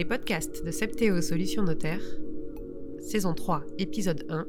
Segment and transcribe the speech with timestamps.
[0.00, 2.00] Les podcasts de Septéo Solutions Notaire,
[3.00, 4.46] saison 3, épisode 1.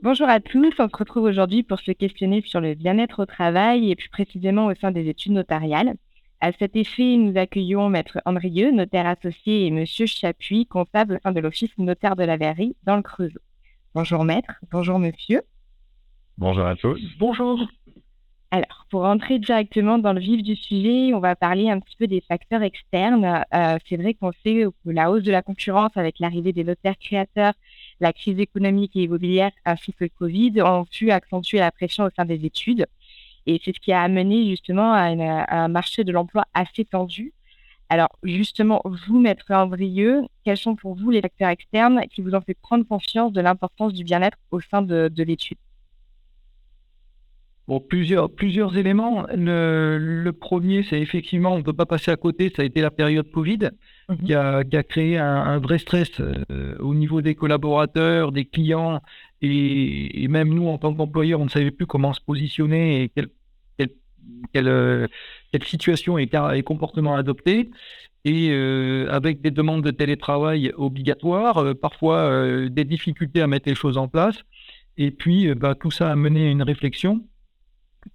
[0.00, 3.90] Bonjour à tous, on se retrouve aujourd'hui pour se questionner sur le bien-être au travail
[3.90, 5.94] et plus précisément au sein des études notariales.
[6.40, 11.32] À cet effet, nous accueillons Maître Andrieux, notaire associé, et Monsieur Chapuis, comptable au sein
[11.32, 13.40] de l'Office notaire de la Verrerie dans le Creusot.
[13.94, 15.42] Bonjour Maître, bonjour Monsieur.
[16.38, 16.98] Bonjour à tous.
[17.18, 17.60] Bonjour.
[18.50, 22.06] Alors, pour entrer directement dans le vif du sujet, on va parler un petit peu
[22.06, 23.44] des facteurs externes.
[23.54, 26.96] Euh, c'est vrai qu'on sait que la hausse de la concurrence avec l'arrivée des notaires
[26.98, 27.52] créateurs,
[28.00, 32.10] la crise économique et immobilière ainsi que le Covid ont pu accentuer la pression au
[32.16, 32.86] sein des études.
[33.46, 37.34] Et c'est ce qui a amené justement à, un marché de l'emploi assez tendu.
[37.90, 42.40] Alors, justement, vous, Maître Andrieux, quels sont pour vous les facteurs externes qui vous ont
[42.40, 45.58] fait prendre conscience de l'importance du bien-être au sein de l'étude?
[47.68, 49.26] Bon, plusieurs, plusieurs éléments.
[49.30, 52.90] Le, premier, c'est effectivement, on ne peut pas passer à côté, ça a été la
[52.90, 53.72] période Covid,
[54.08, 54.16] mhm.
[54.24, 59.02] qui, a, qui, a, créé un, vrai stress euh, au niveau des collaborateurs, des clients,
[59.42, 63.28] et, même nous, en tant qu'employeurs, on ne savait plus comment se positionner et quelle,
[63.76, 63.90] quelle,
[64.54, 65.06] quelle, euh,
[65.62, 67.68] situation et, et comportement adopter.
[68.24, 73.98] Et euh, avec des demandes de télétravail obligatoires, parfois des difficultés à mettre les choses
[73.98, 74.38] en place.
[74.96, 77.22] Et puis, bah, tout ça a mené à une réflexion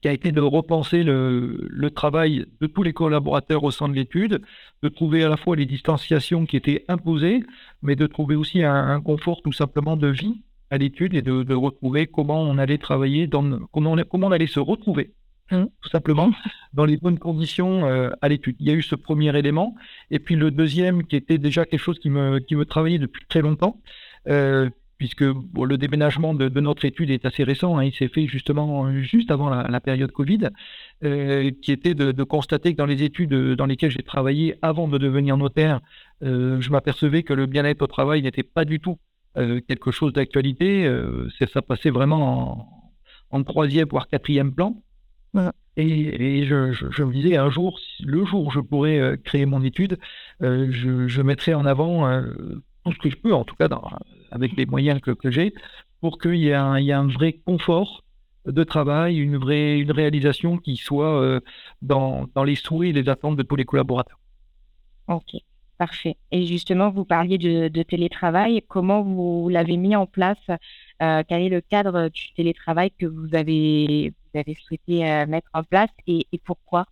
[0.02, 4.42] qui a été de repenser le, travail de tous les collaborateurs au sein de l'étude,
[4.82, 7.44] de trouver à la fois les distanciations qui étaient imposées,
[7.82, 12.08] mais de trouver aussi un, confort tout simplement de vie à l'étude et de, retrouver
[12.08, 15.14] comment on allait travailler, dans, comment, on, comment on allait se retrouver,
[15.52, 16.32] hein, tout simplement,
[16.74, 18.56] dans les bonnes conditions euh, à l'étude.
[18.60, 19.76] Il y a eu ce premier élément,
[20.10, 23.26] et puis le deuxième qui était déjà quelque chose qui me, qui me travaillait depuis
[23.28, 23.82] très longtemps,
[24.28, 27.78] euh, puisque le déménagement de, notre étude est assez récent.
[27.78, 27.86] Hein.
[27.86, 30.50] il s'est fait justement juste avant la, période Covid,
[31.04, 34.98] euh, qui était de, constater que dans les études dans lesquelles j'ai travaillé avant de
[34.98, 35.82] devenir notaire,
[36.24, 38.98] euh, je m'apercevais que le bien-être au travail n'était pas du tout
[39.38, 40.90] euh, quelque chose d'actualité.
[41.54, 42.70] ça passait vraiment
[43.32, 44.82] en, troisième voire quatrième plan.
[45.76, 49.98] Et, je, me disais un jour, le jour où je pourrais créer mon étude,
[50.40, 52.06] je, je, mettrai en avant
[52.84, 53.84] tout ce que je peux, en tout cas dans,
[54.32, 55.54] avec les moyens que, j'ai,
[56.02, 58.04] pour qu'il y, ait un vrai confort
[58.46, 61.40] de travail, une vraie une réalisation qui soit euh,
[61.82, 64.20] dans, les souhaits et les attentes de tous les collaborateurs.
[65.08, 65.36] Ok,
[65.78, 66.18] parfait.
[66.32, 68.62] Et justement, vous parliez de, télétravail.
[68.68, 70.46] Comment vous l'avez mis en place
[71.02, 75.64] euh, Quel est le cadre du télétravail que vous avez, avez souhaité euh, mettre en
[75.64, 76.86] place et, pourquoi?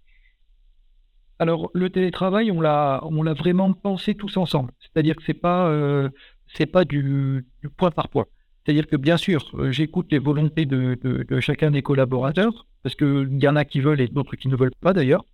[1.41, 3.01] Alors, le télétravail, on l'a,
[3.37, 4.71] vraiment pensé tous ensemble.
[4.79, 5.69] C'est-à-dire que c'est pas,
[6.53, 7.45] c'est pas du,
[7.77, 8.25] point par point.
[8.63, 10.97] C'est-à-dire que bien sûr, euh, j'écoute les volontés de,
[11.39, 14.71] chacun des collaborateurs, parce qu'il y en a qui veulent et d'autres qui ne veulent
[14.81, 15.25] pas d'ailleurs.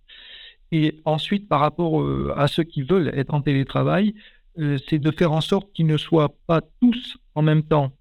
[0.72, 4.14] Et ensuite, par rapport euh, à ceux qui veulent être en télétravail,
[4.58, 7.92] euh, c'est de faire en sorte qu'ils ne soient pas tous en même temps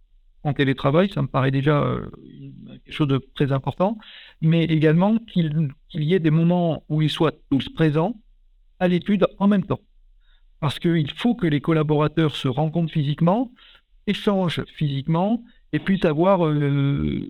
[0.47, 1.09] en télétravail.
[1.13, 1.83] Ça me paraît déjà
[2.85, 3.97] quelque chose de très important.
[4.41, 8.15] Mais également qu'il y ait des moments où ils soient tous présents
[8.79, 9.81] à l'étude en même temps
[10.59, 13.51] parce qu'il faut que les collaborateurs se rencontrent physiquement,
[14.07, 15.43] échangent physiquement,
[15.73, 17.21] et puissent avoir, euh,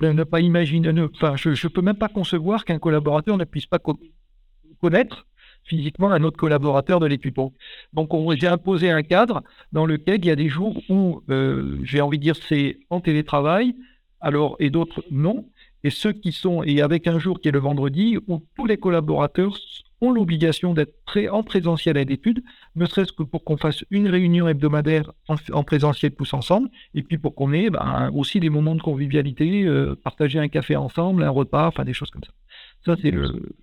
[0.00, 3.78] ne pas imaginer, enfin, je ne peux même pas concevoir qu'un collaborateur ne puisse pas
[4.80, 5.26] connaître
[5.64, 7.38] physiquement un autre collaborateur de l'équipe.
[7.92, 9.42] Donc, j'ai imposé un cadre
[9.72, 13.00] dans lequel il y a des jours où, euh, j'ai envie de dire, c'est en
[13.00, 13.74] télétravail,
[14.20, 15.46] alors, et d'autres non.
[15.82, 18.78] Et ceux qui sont, et avec un jour qui est le vendredi, où tous les
[18.78, 19.54] collaborateurs
[20.00, 20.94] ont l'obligation d'être
[21.30, 22.42] en présentiel à l'étude,
[22.74, 27.18] ne serait-ce que pour qu'on fasse une réunion hebdomadaire en, présentiel tous ensemble, et puis
[27.18, 31.30] pour qu'on ait ben, aussi des moments de convivialité, euh, partager un café ensemble, un
[31.30, 32.32] repas, enfin des choses comme ça.
[32.84, 33.54] Ça, c'est le,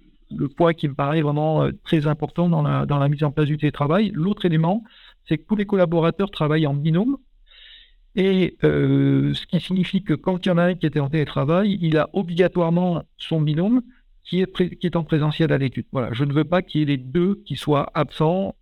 [0.56, 3.48] point qui me paraît vraiment euh, très important dans la, dans la mise en place
[3.48, 4.12] du télétravail.
[4.14, 4.84] L'autre élément,
[5.28, 7.18] c'est que tous les collaborateurs travaillent en binôme,
[8.16, 11.10] et euh, ce qui signifie que quand il y en a un qui était en
[11.10, 13.82] télétravail, il a obligatoirement son binôme
[14.24, 15.86] qui est, qui est en présentiel à l'étude.
[15.92, 18.56] Voilà, je ne veux pas qu'il y ait les deux qui soient absents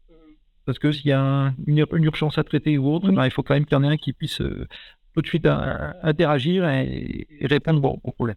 [0.69, 3.55] parce que s'il y a une, urgence à traiter ou autre, ben, il faut quand
[3.55, 4.67] même qu'il y en ait un qui puisse euh,
[5.15, 8.35] tout de suite euh, interagir et, répondre aux problèmes.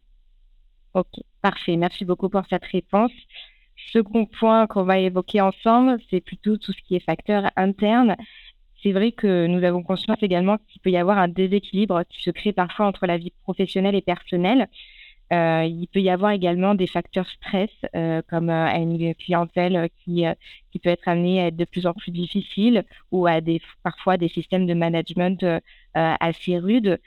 [0.95, 1.09] Ok,
[1.41, 1.77] parfait.
[1.77, 3.13] Merci beaucoup pour cette réponse.
[3.93, 8.17] Second point qu'on va évoquer ensemble, c'est plutôt tout ce qui est facteur interne.
[8.83, 12.31] C'est vrai que nous avons conscience également qu'il peut y avoir un déséquilibre qui se
[12.31, 14.69] crée parfois entre la vie professionnelle et personnelle.
[15.33, 20.25] Euh, il peut y avoir également des facteurs stress, euh, comme euh, une clientèle qui,
[20.71, 24.19] qui peut être amenée à être de plus en plus difficile ou à des, parfois
[24.19, 25.45] des systèmes de management
[25.95, 27.01] assez rudes.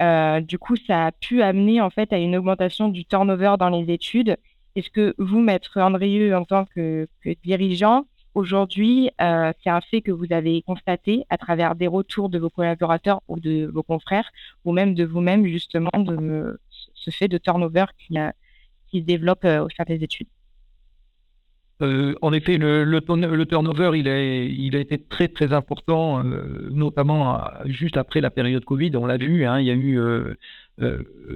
[0.00, 3.92] Du coup, ça a pu amener en fait à une augmentation du turnover dans les
[3.92, 4.36] études.
[4.74, 7.08] Est-ce que vous, maître Andrieux, en tant que,
[7.44, 8.04] dirigeant,
[8.34, 13.22] aujourd'hui, c'est un fait que vous avez constaté à travers des retours de vos collaborateurs
[13.28, 14.30] ou de vos confrères,
[14.64, 16.60] ou même de vous-même, justement, de
[16.94, 18.18] ce fait de turnover qui
[18.92, 20.28] se développe au sein des études
[21.82, 24.08] euh, en effet, le, turnover, il
[24.76, 28.96] a, été très très important, euh, notamment juste après la période Covid.
[28.96, 30.34] On l'a vu, hein, il y a eu, euh,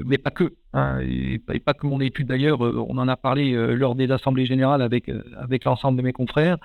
[0.06, 2.60] mais pas que, hein, et, pas que mon étude d'ailleurs.
[2.60, 6.56] on en a parlé lors des assemblées générales avec avec l'ensemble de mes confrères.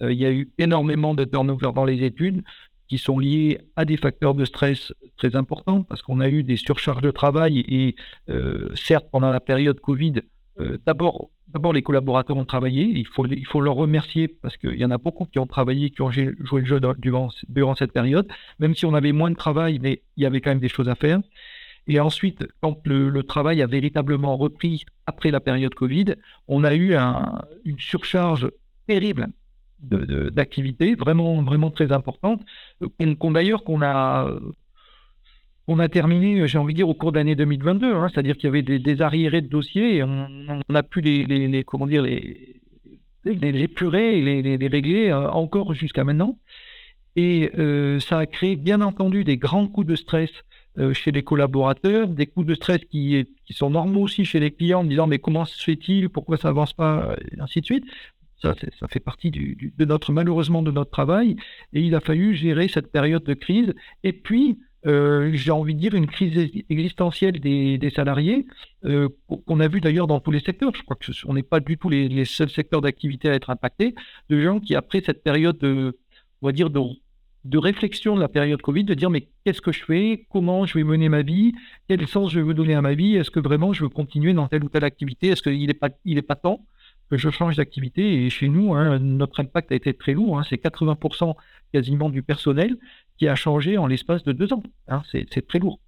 [0.00, 2.42] il y a eu énormément de turnover dans les études
[2.88, 6.56] qui sont liés à des facteurs de stress très importants parce qu'on a eu des
[6.56, 7.96] surcharges de travail et
[8.76, 10.22] certes pendant la période Covid,
[10.86, 12.82] d'abord D'abord, les collaborateurs ont travaillé.
[12.82, 15.90] Il faut, il faut leur remercier parce qu'il y en a beaucoup qui ont travaillé,
[15.90, 18.26] qui ont joué le jeu durant, durant cette période.
[18.58, 20.88] Même si on avait moins de travail, mais il y avait quand même des choses
[20.88, 21.20] à faire.
[21.86, 26.16] Et ensuite, quand le, travail a véritablement repris après la période Covid,
[26.48, 26.96] on a eu
[27.64, 28.50] une surcharge
[28.88, 29.28] terrible
[29.80, 32.42] d'activités, vraiment, vraiment très importante,
[33.20, 34.28] qu'on d'ailleurs qu'on a
[35.66, 37.94] on a terminé, euh, j'ai envie de dire, au cours de l'année 2022.
[37.94, 41.86] Hein, c'est-à-dire qu'il y avait des, arriérés de dossiers et on, a pu les, comment
[41.86, 42.60] dire, les,
[43.24, 46.38] les, épurer et les, régler euh, encore jusqu'à maintenant.
[47.16, 50.30] Et euh, ça a créé, bien entendu, des grands coups de stress
[50.92, 54.84] chez les collaborateurs, des coups de stress qui, sont normaux aussi chez les clients, en
[54.84, 57.84] disant mais comment se fait-il, pourquoi ça avance pas, et ainsi de suite.
[58.42, 61.36] Ça, ça fait partie de notre malheureusement de notre travail.
[61.72, 63.72] Et il a fallu gérer cette période de crise.
[64.02, 68.46] Et puis euh, j'ai envie de dire, une crise existentielle des, salariés,
[68.84, 69.08] euh,
[69.46, 70.72] qu'on a vu d'ailleurs dans tous les secteurs.
[70.74, 73.94] Je crois qu'on n'est pas du tout les, seuls secteurs d'activité à être impactés,
[74.28, 75.98] de gens qui, après cette période de,
[76.42, 76.80] on va dire, de,
[77.44, 80.78] de réflexion de la période Covid, de dire mais qu'est-ce que je fais, comment je
[80.78, 81.52] vais mener ma vie,
[81.88, 84.48] quel sens je veux donner à ma vie, est-ce que vraiment je veux continuer dans
[84.48, 86.66] telle ou telle activité, est-ce qu'il n'est pas, pas temps?
[87.10, 88.24] Que je change d'activité.
[88.24, 90.38] Et chez nous, hein, notre impact a été très lourd.
[90.38, 91.34] Hein, c'est 80%
[91.72, 92.76] quasiment du personnel
[93.18, 94.62] qui a changé en l'espace de deux ans.
[94.88, 95.80] Hein, c'est très lourd.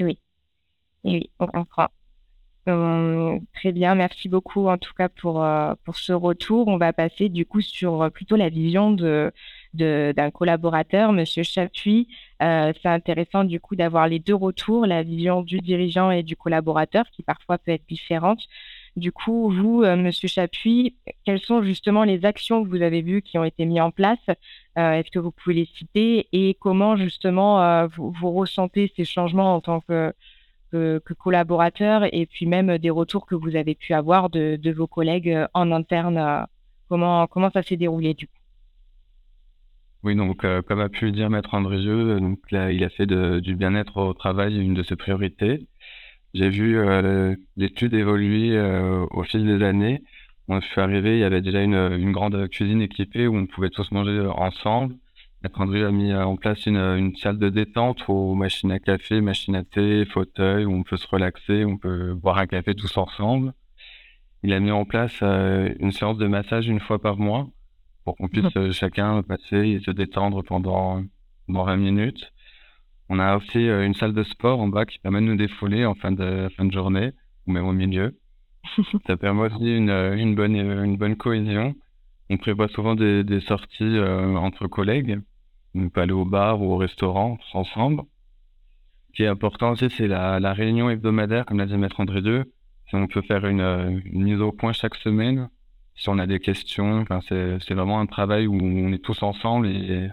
[0.00, 0.18] Oui,
[1.04, 1.88] oui, on comprend.
[2.68, 6.68] Euh, très bien, merci beaucoup en tout cas pour, euh, pour ce retour.
[6.68, 9.32] On va passer du coup sur euh, plutôt la vision de,
[9.74, 12.08] d'un collaborateur, Monsieur Chapuis.
[12.40, 17.04] c'est intéressant du coup d'avoir les deux retours, la vision du dirigeant et du collaborateur
[17.10, 18.46] qui parfois peut être différente.
[18.96, 23.22] Du coup, vous, euh, Monsieur Chapuis, quelles sont justement les actions que vous avez vues
[23.22, 24.18] qui ont été mises en place?
[24.76, 26.28] Euh, Est-ce que vous pouvez les citer?
[26.32, 30.12] Et comment justement euh, vous, ressentez ces changements en tant que,
[31.18, 35.70] collaborateur et puis même des retours que vous avez pu avoir de, vos collègues en
[35.70, 36.46] interne
[36.88, 38.38] comment, comment ça s'est déroulé du coup?
[40.02, 43.54] Oui, donc comme a pu le dire Maître Andrieux, donc là, il a fait du
[43.54, 45.66] bien-être au travail une de ses priorités.
[46.34, 50.02] J'ai vu euh, l'étude évoluer euh, au fil des années.
[50.48, 53.46] Quand je suis arrivé, il y avait déjà une, une grande cuisine équipée où on
[53.46, 54.96] pouvait tous manger ensemble.
[55.42, 59.20] Maître André a mis en place une, une salle de détente aux machines à café,
[59.20, 62.96] machines à thé, fauteuil, où on peut se relaxer, on peut boire un café tous
[62.96, 63.52] ensemble.
[64.44, 67.48] Il a mis en place euh, une séance de massage une fois par mois
[68.04, 68.72] pour qu'on puisse mmh.
[68.72, 71.02] chacun passer et se détendre pendant,
[71.46, 72.32] pendant 20 minutes.
[73.08, 75.84] On a aussi euh, une salle de sport en bas qui permet de nous défouler
[75.84, 77.12] en fin de, fin de journée
[77.46, 78.18] ou même au milieu.
[79.06, 81.74] Ça permet aussi une, euh, une, bonne, euh, une bonne cohésion.
[82.30, 85.20] On prévoit souvent des, des sorties entre collègues.
[85.74, 88.04] On peut aller au bar ou au restaurant ensemble.
[89.08, 92.20] Ce qui est important aussi, c'est la, la, réunion hebdomadaire, comme l'a dit Maître André
[92.20, 92.44] II.
[92.88, 93.60] Si on peut faire une,
[94.06, 95.50] une, mise au point chaque semaine,
[95.94, 99.66] si on a des questions, enfin, c'est vraiment un travail où on est tous ensemble
[99.66, 100.08] et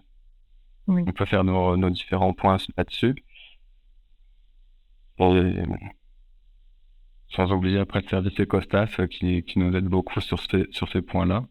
[0.89, 3.15] on peut faire nos, différents points là-dessus.
[5.17, 5.35] sans
[7.51, 11.01] oublier après le service EcoStaff euh, qui, qui nous aide beaucoup sur ces, sur ces
[11.01, 11.45] points-là.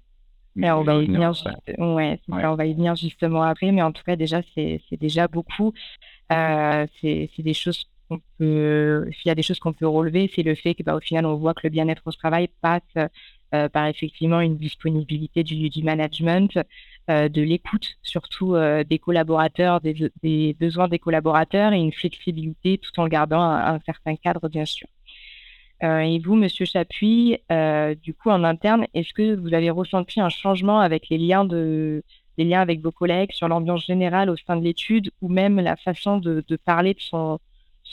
[0.57, 1.33] Mais on va y venir,
[1.78, 5.73] ouais, on va y venir justement après, mais en tout cas, déjà, c'est déjà beaucoup.
[6.33, 10.42] Euh, c'est des choses qu'on peut, s'il y a des choses qu'on peut relever, c'est
[10.42, 12.83] le fait que, bah, au final, on voit que le bien-être au travail passe
[13.50, 16.58] par effectivement une disponibilité du, du management,
[17.10, 23.00] euh, de l'écoute surtout euh, des collaborateurs, des, besoins des collaborateurs et une flexibilité tout
[23.00, 24.88] en gardant un, certain cadre, bien sûr.
[25.82, 27.38] Euh, et vous, Monsieur Chapuis,
[28.02, 32.02] du coup, en interne, est-ce que vous avez ressenti un changement avec les liens, de,
[32.36, 35.76] les liens avec vos collègues sur l'ambiance générale au sein de l'étude ou même la
[35.76, 37.40] façon de, parler de son,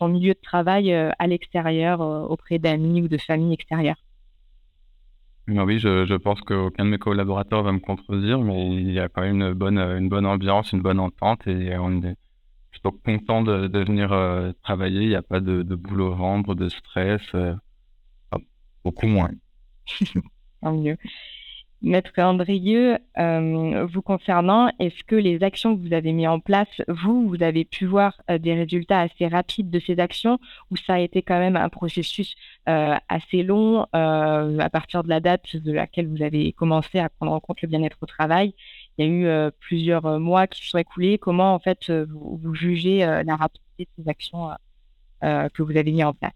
[0.01, 4.04] milieu de travail à l'extérieur auprès d'amis ou de familles extérieures?
[5.48, 9.10] Oui, je, je pense qu'aucun de mes collaborateurs va me contredire, mais il y a
[9.10, 12.16] quand même une bonne, une bonne ambiance, une bonne entente et on est
[12.72, 15.04] plutôt content de, de venir euh, travailler.
[15.04, 17.56] Il n'y a pas de, de boulot au ventre, de stress, euh,
[18.84, 19.32] beaucoup moins.
[20.62, 20.98] Tant mieux.
[21.86, 26.82] Maître Andrieux, euh, vous concernant, est-ce que les actions que vous avez mises en place,
[26.88, 30.39] vous, vous avez pu voir euh, des résultats assez rapides de ces actions
[30.72, 32.36] ou ça a été quand même un processus
[32.68, 37.34] euh, assez long à partir de la date de laquelle vous avez commencé à prendre
[37.34, 38.56] en compte le bien-être au travail?
[38.98, 41.20] Il y a eu plusieurs mois qui se sont écoulés.
[41.20, 44.50] Comment, en fait, vous, jugez la rapidité de ces actions
[45.22, 46.34] que vous avez mises en place?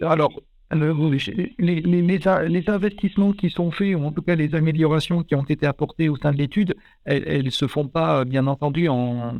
[0.00, 0.40] Alors,
[0.74, 5.66] les, les, investissements qui sont faits, ou en tout cas les améliorations qui ont été
[5.66, 6.74] apportées au sein de l'étude,
[7.04, 9.38] elles ne se font pas, bien entendu, en,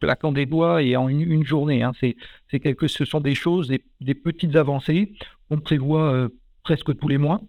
[0.00, 1.82] claquant des doigts et en une, journée.
[1.82, 1.92] Hein.
[2.00, 3.68] C'est, quelque, ce sont des choses,
[4.00, 5.12] des, petites avancées
[5.48, 6.28] qu'on prévoit euh,
[6.62, 7.40] presque tous les mois.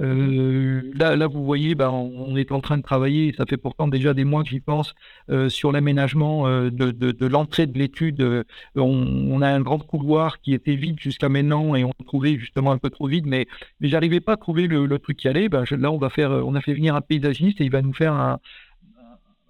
[0.00, 3.86] Euh, là, là, vous voyez, bah, on est en train de travailler, ça fait pourtant
[3.86, 4.94] déjà des mois que j'y pense,
[5.30, 8.44] euh, sur l'aménagement euh, de, de, l'entrée de l'étude.
[8.74, 12.78] On, a un grand couloir qui était vide jusqu'à maintenant et on trouvait justement un
[12.78, 13.46] peu trop vide, mais,
[13.80, 15.48] mais j'arrivais pas à trouver le, truc qui allait.
[15.48, 17.92] Ben, là, on, va faire, on a fait venir un paysagiste et il va nous
[17.92, 18.38] faire un,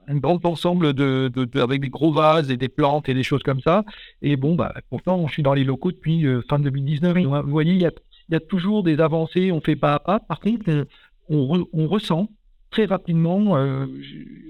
[0.08, 3.42] un grand ensemble de, de, avec des gros vases et des plantes et des choses
[3.42, 3.84] comme ça.
[4.20, 7.16] Et bon, bah, pourtant, je suis dans les locaux depuis fin 2019.
[7.44, 7.92] Vous voyez, il y a
[8.28, 10.20] il y a toujours des avancées, on fait pas à pas.
[10.20, 10.84] Par contre, euh,
[11.28, 12.28] on, ressent
[12.70, 13.86] très rapidement, euh,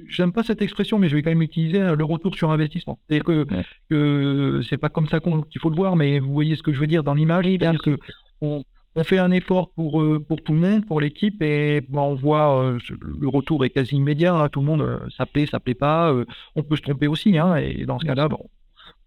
[0.09, 2.99] j'aime pas cette expression, mais je vais quand même utiliser euh, le retour sur investissement.
[3.09, 3.47] C'est-à-dire que,
[3.91, 6.81] que c'est pas comme ça qu'il faut le voir, mais vous voyez ce que je
[6.81, 7.45] veux dire dans l'image.
[7.45, 7.99] cest que
[8.41, 8.65] on,
[9.03, 13.65] fait un effort pour, pour tout le monde, pour l'équipe, et on voit le retour
[13.65, 14.35] est quasi immédiat.
[14.35, 14.49] Hein.
[14.49, 16.15] tout le monde, ça plaît, ça plaît pas.
[16.55, 18.49] on peut se tromper aussi, hein, et dans ce cas-là, bon,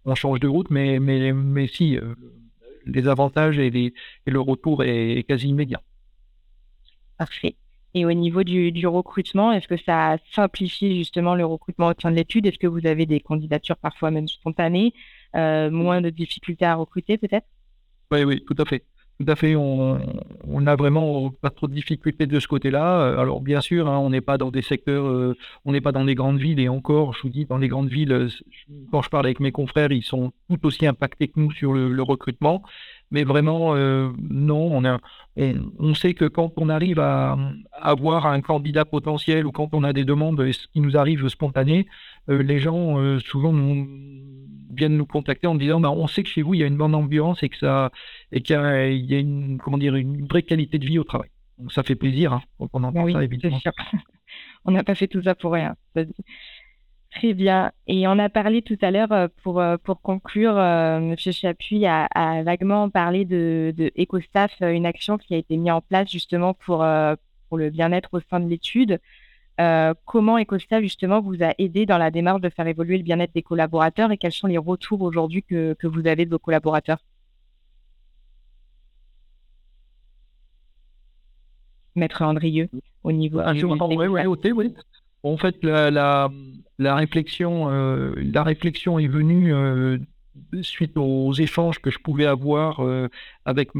[0.04, 1.98] on change de route, mais, mais, mais si,
[2.88, 3.94] les avantages et, les,
[4.26, 5.82] et le retour est, quasi immédiat.
[7.18, 7.56] Parfait.
[7.94, 12.16] Et au niveau du, recrutement, est-ce que ça simplifie justement le recrutement au sein de
[12.16, 12.46] l'étude?
[12.46, 14.92] Est-ce que vous avez des candidatures parfois même spontanées,
[15.34, 17.46] euh, moins de difficultés à recruter peut-être?
[18.10, 18.84] Oui, oui, tout à fait.
[19.20, 19.98] Tout à fait, on
[20.46, 23.00] n'a vraiment pas trop de difficultés de ce côté-là.
[23.00, 25.90] Euh, alors bien sûr, hein, on n'est pas dans des secteurs, euh, on n'est pas
[25.90, 28.28] dans les grandes villes et encore, je vous dis, dans les grandes villes, euh,
[28.92, 32.00] quand je parle avec mes confrères, ils sont tout aussi impactés que nous sur le,
[32.00, 32.62] recrutement.
[33.10, 34.98] Mais vraiment, non, on, a,
[35.36, 37.36] on, sait que quand on arrive à,
[37.72, 41.86] avoir un candidat potentiel ou quand on a des demandes, qui nous arrive spontané,
[42.28, 43.88] les gens souvent nous,
[44.70, 46.76] viennent nous contacter en disant bah, on sait que chez vous il y a une
[46.76, 47.90] bonne ambiance et que ça
[48.32, 51.30] et qu'il y a, une comment dire une vraie qualité de vie au travail.
[51.58, 53.58] Donc ça fait plaisir hein, on entend oui, ça évidemment.
[54.64, 55.74] on n'a pas fait tout ça pour rien.
[57.10, 57.72] Très bien.
[57.86, 61.16] Et on a parlé tout à l'heure, euh, pour, euh, pour conclure, euh, M.
[61.16, 65.80] Chapuis a, a, vaguement parlé de, de EcoStaff, une action qui a été mise en
[65.80, 66.86] place justement pour,
[67.48, 69.00] pour le bien-être au sein de l'étude.
[69.60, 73.34] Euh, comment EcoStaff justement vous a aidé dans la démarche de faire évoluer le bien-être
[73.34, 76.98] des collaborateurs et quels sont les retours aujourd'hui que, vous avez de vos collaborateurs?
[81.98, 82.68] Maître Andrieux,
[83.04, 84.74] au niveau ah, oui,
[85.22, 85.90] En fait, la,
[86.78, 89.98] la, réflexion, euh, la réflexion est venue euh,
[90.62, 93.08] suite aux échanges que je pouvais avoir euh,
[93.44, 93.70] avec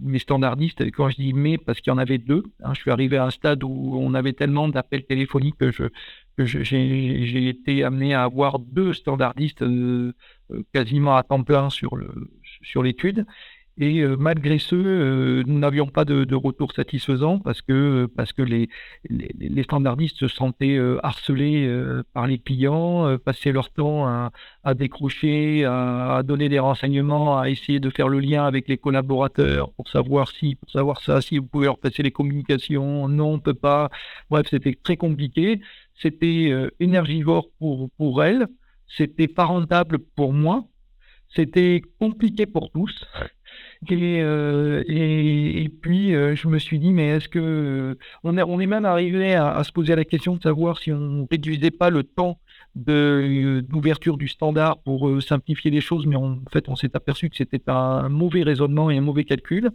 [0.00, 2.90] mes standardistes, quand je dis mais, parce qu'il y en avait deux, hein, je suis
[2.90, 5.88] arrivé à un stade où on avait tellement d'appels téléphoniques que, je,
[6.38, 9.64] j'ai, été amené à avoir deux standardistes
[10.72, 12.08] quasiment à temps plein sur, le,
[12.62, 13.26] sur l'étude.
[13.82, 18.42] Et euh, malgré ce, euh, nous n'avions pas de, retour satisfaisant parce que, parce que
[18.42, 18.68] les,
[19.08, 21.66] les, standardistes se sentaient euh, harcelés
[22.12, 27.88] par les clients, passaient leur temps à, décrocher, à, donner des renseignements, à essayer de
[27.88, 31.66] faire le lien avec les collaborateurs pour savoir si, pour savoir ça, si vous pouvez
[31.66, 33.90] leur passer les communications, non, on ne peut pas.
[34.28, 35.60] Bref, c'était très compliqué.
[35.94, 38.46] C'était énergivore pour, pour elles.
[38.88, 40.64] C'était pas rentable pour moi.
[41.34, 43.06] C'était compliqué pour tous.
[43.90, 47.38] Euh, et, puis, euh, je me suis dit, mais est-ce que.
[47.38, 47.94] Euh,
[48.24, 51.26] on, est, on est même arrivé à, se poser la question de savoir si on
[51.30, 52.38] réduisait pas le temps
[52.74, 57.62] d'ouverture du standard pour simplifier les choses, mais en fait, on s'est aperçu que c'était
[57.68, 59.70] un mauvais raisonnement et un mauvais calcul.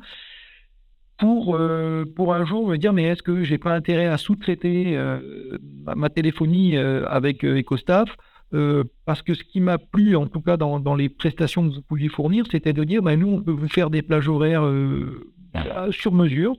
[1.18, 1.58] Pour,
[2.16, 4.98] pour un jour me dire, mais est-ce que j'ai pas intérêt à sous-traiter
[5.96, 8.16] ma téléphonie avec EcoStaff
[8.56, 11.76] euh, parce que ce qui m'a plu, en tout cas dans, dans, les prestations que
[11.76, 14.64] vous pouviez fournir, c'était de dire, bah, nous, on peut vous faire des plages horaires
[14.64, 15.32] euh,
[15.92, 16.56] sur mesure.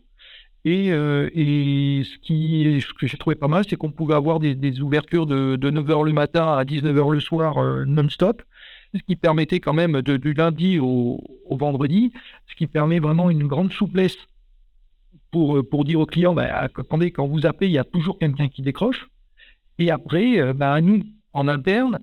[0.67, 4.41] Et, euh, et, ce, qui, ce que j'ai trouvé pas mal, c'est qu'on pouvait avoir
[4.41, 8.43] des, des ouvertures de, de, 9h le matin à 19h le soir non-stop,
[8.95, 12.13] ce qui permettait quand même de, du lundi au, au, vendredi,
[12.49, 14.17] ce qui permet vraiment une grande souplesse
[15.31, 18.49] pour, pour dire aux clients, bah, attendez, quand vous appelez, il y a toujours quelqu'un
[18.49, 19.09] qui décroche.
[19.79, 21.03] Et après, bah, nous,
[21.37, 22.01] en interne,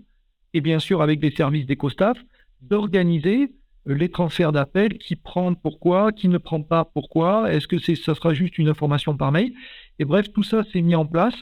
[0.54, 2.18] et bien sûr avec les services d'EcoStaff,
[2.62, 3.52] d'organiser
[3.86, 8.16] les transferts d'appels, qui prend pourquoi, qui ne prend pas pourquoi, est-ce que c'est, ça
[8.16, 9.54] sera juste une information par mail
[10.00, 11.36] Et bref, tout ça s'est mis en place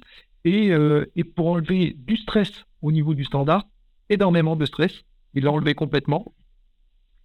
[0.43, 0.71] et,
[1.15, 3.65] et pour enlever du stress au niveau du standard,
[4.09, 6.33] énormément de stress, il l'a enlevé complètement.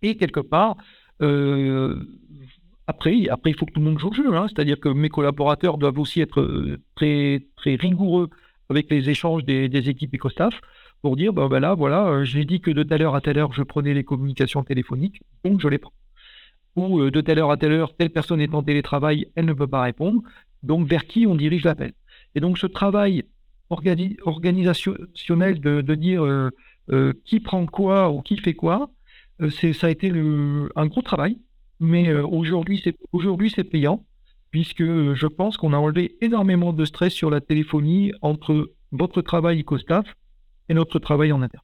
[0.02, 0.76] Et quelque part,
[1.22, 2.00] euh,
[2.86, 4.36] après, après, il faut que tout le monde joue le jeu.
[4.36, 4.46] Hein.
[4.48, 8.30] C'est-à-dire que mes collaborateurs doivent aussi être euh, très, très rigoureux
[8.68, 10.60] avec les échanges des, équipes EcoStaff
[11.02, 13.38] pour dire, ben, ben là, voilà, euh, j'ai dit que de telle heure à telle
[13.38, 15.92] heure, je prenais les communications téléphoniques, donc je les prends.
[16.76, 19.66] Ou de telle heure à telle heure, telle personne est en télétravail, elle ne peut
[19.66, 20.22] pas répondre,
[20.62, 21.92] donc vers qui on dirige l'appel.
[22.34, 23.24] Et donc ce travail
[23.70, 26.50] organisationnel de, dire
[27.24, 28.90] qui prend quoi ou qui fait quoi,
[29.42, 31.38] euh, ça a été un gros travail,
[31.80, 34.04] mais euh, aujourd'hui, c'est, aujourd'hui, c'est payant,
[34.56, 39.20] puisque euh, je pense qu'on a enlevé énormément de stress sur la téléphonie entre votre
[39.20, 40.06] travail IcoStaff
[40.70, 41.62] et notre travail en interne.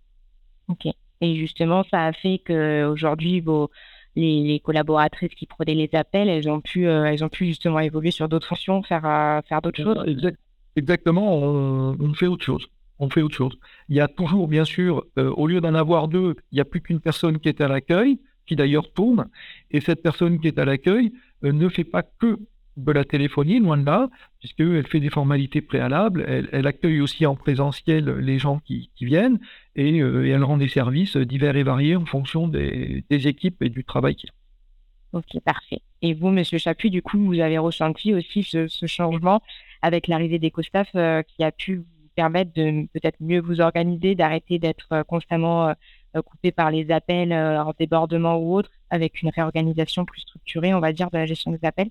[0.68, 0.92] Ok.
[1.22, 3.70] Et justement, ça a fait qu'aujourd'hui, vos,
[4.14, 8.28] les, collaboratrices qui prenaient les appels, elles ont pu, elles ont pu justement évoluer sur
[8.28, 10.30] d'autres fonctions, faire, faire d'autres choses.
[10.76, 12.66] exactement, on, fait autre chose
[12.98, 13.58] on fait autre chose.
[13.88, 16.64] Il y a toujours, bien sûr, euh, au lieu d'en avoir deux, il n'y a
[16.64, 19.28] plus qu'une personne qui est à l'accueil, qui d'ailleurs tourne,
[19.72, 22.38] et cette personne qui est à l'accueil euh, ne fait pas que
[22.76, 27.34] de la téléphonie, loin de là, puisqu'elle fait des formalités préalables, elle, accueille aussi en
[27.34, 29.38] présentiel les gens qui, viennent,
[29.78, 33.84] euh, et, elle rend des services divers et variés en fonction des, équipes et du
[33.84, 35.18] travail qu'il a.
[35.18, 35.82] Ok, parfait.
[36.00, 39.42] Et vous, Monsieur Chapuis, du coup, vous avez ressenti aussi ce, changement
[39.82, 40.90] avec l'arrivée d'EcoStaff
[41.26, 45.72] qui a pu permettre de peut-être mieux vous organiser, d'arrêter d'être euh, constamment euh,
[46.16, 50.80] euh, coupé par les appels en débordement ou autre, avec une réorganisation plus structurée, on
[50.80, 51.90] va dire, de la gestion des appels?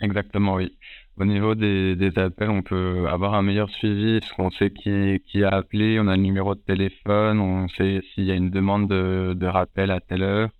[0.00, 0.76] Exactement, oui.
[1.18, 5.44] Au niveau des, appels, on peut avoir un meilleur suivi parce qu'on sait qui, qui,
[5.44, 8.88] a appelé, on a le numéro de téléphone, on sait s'il y a une demande
[8.88, 10.50] de, rappel à telle heure.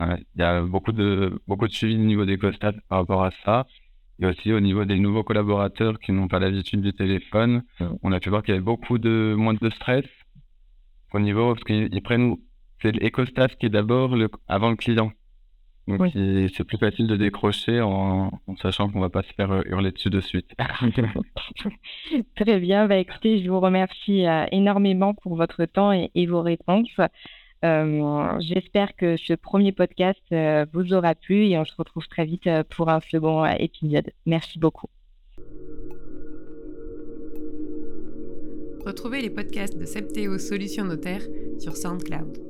[0.00, 3.30] il y a beaucoup de, beaucoup de suivi au niveau des costats par rapport à
[3.44, 3.66] ça.
[4.22, 7.62] Et aussi au niveau des nouveaux collaborateurs qui n'ont pas l'habitude du téléphone,
[8.02, 10.04] on a pu voir qu'il y avait beaucoup de moins de stress
[11.12, 12.36] au niveau parce qu'ils prennent
[12.82, 14.16] c'est l'écostaff qui est d'abord
[14.48, 15.12] avant le client.
[15.98, 18.30] Donc c'est plus facile de décrocher en,
[18.62, 20.50] sachant qu'on va pas se faire euh, hurler dessus de suite.
[22.36, 26.96] Très bien, bah, écoutez, je vous remercie euh, énormément pour votre temps et vos réponses.
[27.64, 32.24] Euh, j'espère que ce premier podcast euh, vous aura plu et on se retrouve très
[32.24, 34.10] vite euh, pour un second épisode.
[34.24, 34.88] Merci beaucoup.
[38.86, 41.22] Retrouvez les podcasts de Septéo Solutions Notaire
[41.58, 42.49] sur SoundCloud.